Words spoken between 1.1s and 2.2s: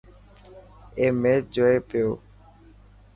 ميچ جوئي پيو.